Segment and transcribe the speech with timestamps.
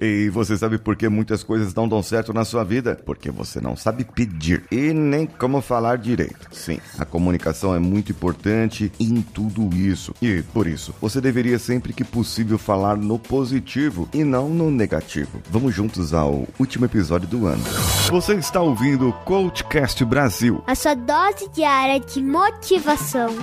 [0.00, 2.98] E você sabe por que muitas coisas não dão certo na sua vida?
[3.04, 6.48] Porque você não sabe pedir e nem como falar direito.
[6.50, 10.14] Sim, a comunicação é muito importante em tudo isso.
[10.22, 15.42] E por isso, você deveria sempre que possível falar no positivo e não no negativo.
[15.50, 17.62] Vamos juntos ao último episódio do ano.
[18.08, 20.62] Você está ouvindo o Coachcast Brasil.
[20.66, 23.36] A sua dose diária de motivação.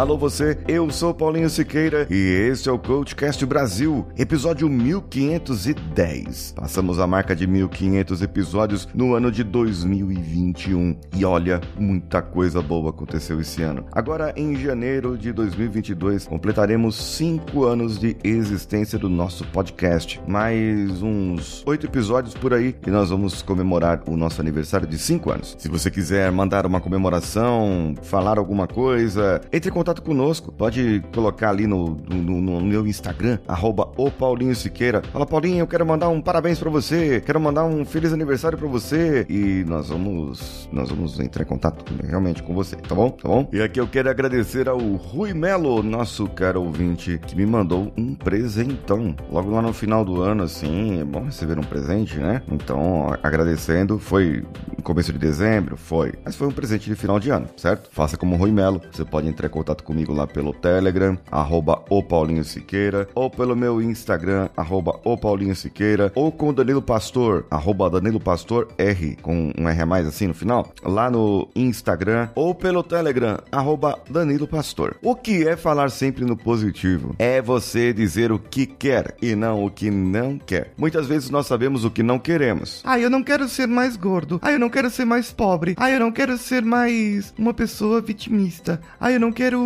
[0.00, 6.54] Alô você, eu sou Paulinho Siqueira e este é o Coachcast Brasil, episódio 1510.
[6.56, 12.88] Passamos a marca de 1500 episódios no ano de 2021 e olha, muita coisa boa
[12.88, 13.84] aconteceu esse ano.
[13.92, 21.62] Agora em janeiro de 2022 completaremos 5 anos de existência do nosso podcast, mais uns
[21.66, 25.56] 8 episódios por aí e nós vamos comemorar o nosso aniversário de 5 anos.
[25.58, 30.52] Se você quiser mandar uma comemoração, falar alguma coisa, entre em contato contato conosco.
[30.52, 35.02] Pode colocar ali no, no, no meu Instagram, arroba o Paulinho Siqueira.
[35.12, 38.68] Fala, Paulinho, eu quero mandar um parabéns para você, quero mandar um feliz aniversário para
[38.68, 39.26] você.
[39.28, 43.10] E nós vamos, nós vamos entrar em contato realmente com você, tá bom?
[43.10, 43.48] Tá bom?
[43.52, 48.14] E aqui eu quero agradecer ao Rui Melo, nosso caro ouvinte, que me mandou um
[48.14, 49.14] presentão.
[49.30, 52.42] Logo lá no final do ano, assim, é bom receber um presente, né?
[52.50, 54.44] Então, agradecendo, foi
[54.76, 56.12] no começo de dezembro, foi.
[56.24, 57.88] Mas foi um presente de final de ano, certo?
[57.92, 58.80] Faça como o Rui Melo.
[58.92, 63.30] Você pode entrar em contato contato comigo lá pelo Telegram, arroba o Paulinho Siqueira, ou
[63.30, 68.68] pelo meu Instagram, arroba o Paulinho Siqueira, ou com o Danilo Pastor, arroba Danilo Pastor
[68.78, 73.38] R, com um R a mais assim no final, lá no Instagram, ou pelo Telegram,
[73.50, 74.96] arroba Danilo Pastor.
[75.02, 77.14] O que é falar sempre no positivo?
[77.18, 80.72] É você dizer o que quer e não o que não quer.
[80.76, 82.82] Muitas vezes nós sabemos o que não queremos.
[82.84, 84.38] Ah, eu não quero ser mais gordo.
[84.42, 85.74] Ah, eu não quero ser mais pobre.
[85.76, 88.80] Ah, eu não quero ser mais uma pessoa vitimista.
[88.98, 89.60] Ah, eu não quero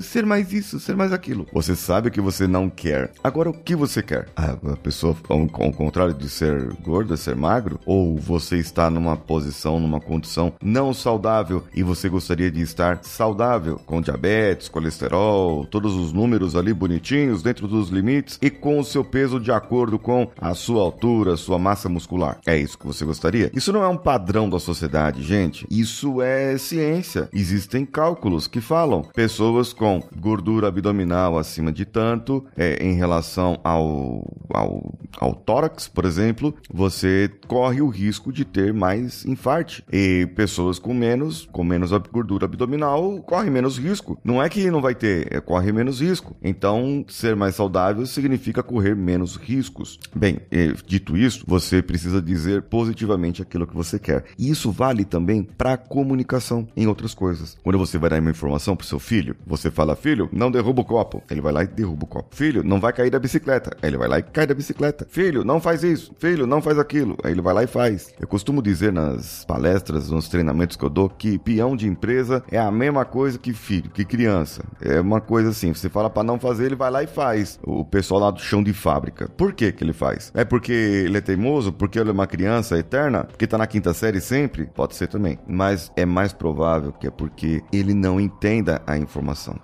[0.00, 1.46] ser mais isso, ser mais aquilo.
[1.52, 3.12] Você sabe o que você não quer.
[3.22, 4.28] Agora, o que você quer?
[4.36, 7.78] A pessoa, ao, ao contrário de ser gorda, ser magro?
[7.84, 13.80] Ou você está numa posição, numa condição não saudável e você gostaria de estar saudável,
[13.84, 19.04] com diabetes, colesterol, todos os números ali bonitinhos, dentro dos limites e com o seu
[19.04, 22.38] peso de acordo com a sua altura, sua massa muscular.
[22.46, 23.50] É isso que você gostaria?
[23.54, 25.66] Isso não é um padrão da sociedade, gente.
[25.70, 27.28] Isso é ciência.
[27.32, 29.31] Existem cálculos que falam pessoas
[29.76, 36.54] com gordura abdominal acima de tanto, é, em relação ao, ao, ao tórax, por exemplo,
[36.72, 39.84] você corre o risco de ter mais infarte.
[39.92, 44.18] E pessoas com menos, com menos gordura abdominal correm menos risco.
[44.24, 46.36] Não é que não vai ter, é corre menos risco.
[46.42, 49.98] Então, ser mais saudável significa correr menos riscos.
[50.14, 50.40] Bem,
[50.86, 54.24] dito isso, você precisa dizer positivamente aquilo que você quer.
[54.38, 57.56] E isso vale também para comunicação em outras coisas.
[57.62, 59.36] Quando você vai dar uma informação para seu filho, filho.
[59.46, 61.22] Você fala, filho, não derruba o copo.
[61.30, 62.34] Ele vai lá e derruba o copo.
[62.34, 63.76] Filho, não vai cair da bicicleta.
[63.82, 65.06] Ele vai lá e cai da bicicleta.
[65.08, 66.12] Filho, não faz isso.
[66.18, 67.16] Filho, não faz aquilo.
[67.22, 68.12] Aí ele vai lá e faz.
[68.20, 72.58] Eu costumo dizer nas palestras, nos treinamentos que eu dou, que peão de empresa é
[72.58, 74.64] a mesma coisa que filho, que criança.
[74.80, 77.60] É uma coisa assim, você fala para não fazer, ele vai lá e faz.
[77.62, 79.28] O pessoal lá do chão de fábrica.
[79.36, 80.32] Por que que ele faz?
[80.34, 81.72] É porque ele é teimoso?
[81.72, 83.24] Porque ele é uma criança eterna?
[83.24, 84.66] Porque tá na quinta série sempre?
[84.66, 85.38] Pode ser também.
[85.46, 89.11] Mas é mais provável que é porque ele não entenda a informação.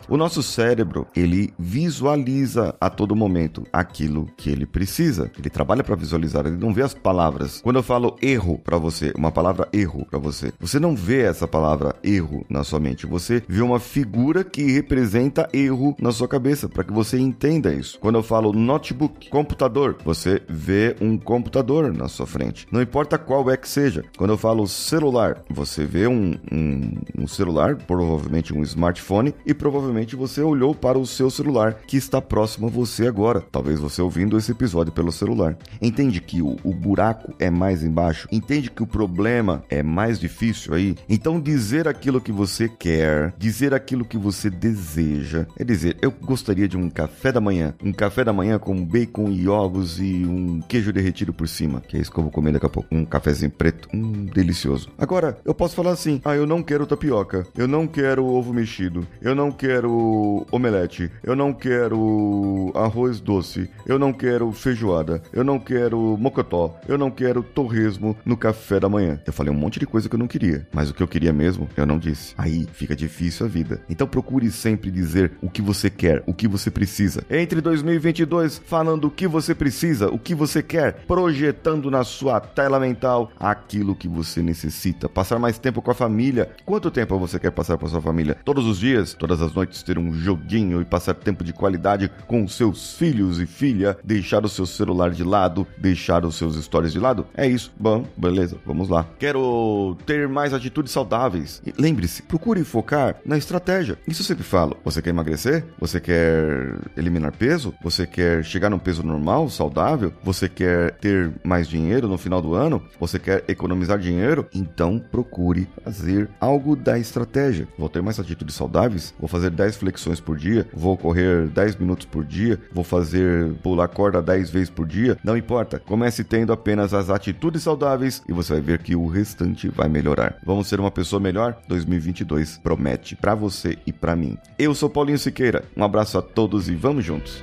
[0.09, 5.31] O nosso cérebro, ele visualiza a todo momento aquilo que ele precisa.
[5.38, 7.60] Ele trabalha para visualizar, ele não vê as palavras.
[7.60, 11.47] Quando eu falo erro para você, uma palavra erro para você, você não vê essa
[11.47, 16.69] palavra erro na sua mente, você vê uma figura que representa erro na sua cabeça
[16.69, 17.98] para que você entenda isso.
[18.00, 22.66] Quando eu falo notebook, computador, você vê um computador na sua frente.
[22.70, 24.04] Não importa qual é que seja.
[24.16, 30.16] Quando eu falo celular, você vê um, um, um celular, provavelmente um smartphone e provavelmente
[30.16, 33.41] você olhou para o seu celular que está próximo a você agora.
[33.41, 35.56] Talvez você ouvindo esse episódio pelo celular.
[35.81, 38.28] Entende que o, o buraco é mais embaixo?
[38.31, 40.97] Entende que o problema é mais difícil aí?
[41.09, 46.69] Então dizer aquilo que você quer, dizer aquilo que você deseja, é dizer, eu gostaria
[46.69, 50.60] de um café da manhã, um café da manhã com bacon e ovos e um
[50.60, 53.04] queijo derretido por cima, que é isso que eu vou comer daqui a pouco, um
[53.04, 54.91] cafezinho preto, hum, delicioso.
[54.98, 59.07] Agora, eu posso falar assim, ah, eu não quero tapioca, eu não quero ovo mexido,
[59.20, 65.59] eu não quero omelete, eu não quero arroz doce, eu não quero feijoada, eu não
[65.59, 69.20] quero mocotó, eu não quero torresmo no café da manhã.
[69.26, 71.32] Eu falei um monte de coisa que eu não queria, mas o que eu queria
[71.32, 72.34] mesmo, eu não disse.
[72.36, 73.80] Aí fica difícil a vida.
[73.88, 77.24] Então procure sempre dizer o que você quer, o que você precisa.
[77.30, 82.78] Entre 2022 falando o que você precisa, o que você quer, projetando na sua tela
[82.78, 85.09] mental aquilo que você necessita.
[85.09, 86.50] Passar mais tempo com a família.
[86.65, 88.36] Quanto tempo você quer passar com a sua família?
[88.44, 92.47] Todos os dias, todas as noites ter um joguinho e passar tempo de qualidade com
[92.47, 96.99] seus filhos e filha, deixar o seu celular de lado, deixar os seus stories de
[96.99, 97.27] lado?
[97.37, 97.72] É isso.
[97.78, 99.07] Bom, beleza, vamos lá.
[99.19, 101.63] Quero ter mais atitudes saudáveis.
[101.78, 103.99] Lembre-se, procure focar na estratégia.
[104.07, 104.77] Isso eu sempre falo.
[104.84, 105.65] Você quer emagrecer?
[105.78, 107.75] Você quer eliminar peso?
[107.83, 110.13] Você quer chegar num peso normal, saudável?
[110.22, 112.83] Você quer ter mais dinheiro no final do ano?
[112.99, 114.47] Você quer economizar dinheiro?
[114.54, 117.69] Então procure fazer algo da estratégia.
[117.78, 118.97] Vou ter mais atitudes saudáveis?
[119.18, 120.66] Vou fazer 10 flexões por dia?
[120.72, 122.59] Vou correr 10 minutos por dia?
[122.72, 125.18] Vou fazer pular corda 10 vezes por dia?
[125.22, 125.78] Não importa.
[125.78, 130.39] Comece tendo apenas as atitudes saudáveis e você vai ver que o restante vai melhorar.
[130.45, 131.59] Vamos ser uma pessoa melhor?
[131.68, 134.36] 2022 promete para você e para mim.
[134.59, 135.65] Eu sou Paulinho Siqueira.
[135.77, 137.42] Um abraço a todos e vamos juntos.